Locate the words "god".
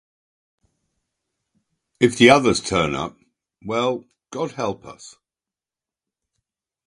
4.31-4.53